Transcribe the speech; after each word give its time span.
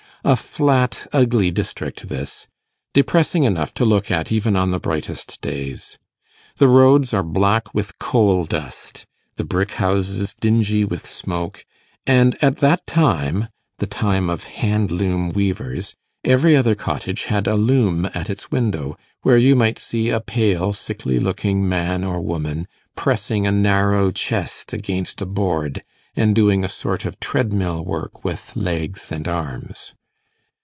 A 0.23 0.35
flat 0.35 1.07
ugly 1.13 1.49
district 1.49 2.07
this; 2.07 2.45
depressing 2.93 3.43
enough 3.43 3.73
to 3.73 3.83
look 3.83 4.11
at 4.11 4.31
even 4.31 4.55
on 4.55 4.69
the 4.69 4.79
brightest 4.79 5.41
days. 5.41 5.97
The 6.57 6.67
roads 6.67 7.11
are 7.11 7.23
black 7.23 7.73
with 7.73 7.97
coal 7.97 8.43
dust, 8.45 9.07
the 9.37 9.43
brick 9.43 9.71
houses 9.71 10.35
dingy 10.39 10.85
with 10.85 11.03
smoke; 11.07 11.65
and 12.05 12.37
at 12.39 12.57
that 12.57 12.85
time 12.85 13.47
the 13.79 13.87
time 13.87 14.29
of 14.29 14.43
handloom 14.43 15.29
weavers 15.33 15.95
every 16.23 16.55
other 16.55 16.75
cottage 16.75 17.23
had 17.23 17.47
a 17.47 17.55
loom 17.55 18.05
at 18.13 18.29
its 18.29 18.51
window, 18.51 18.95
where 19.23 19.37
you 19.37 19.55
might 19.55 19.79
see 19.79 20.11
a 20.11 20.19
pale, 20.19 20.71
sickly 20.71 21.19
looking 21.19 21.67
man 21.67 22.03
or 22.03 22.21
woman 22.21 22.67
pressing 22.95 23.47
a 23.47 23.51
narrow 23.51 24.11
chest 24.11 24.71
against 24.71 25.19
a 25.19 25.25
board, 25.25 25.81
and 26.15 26.35
doing 26.35 26.63
a 26.63 26.69
sort 26.69 27.05
of 27.05 27.19
treadmill 27.19 27.83
work 27.83 28.23
with 28.23 28.55
legs 28.55 29.11
and 29.11 29.27
arms. 29.27 29.95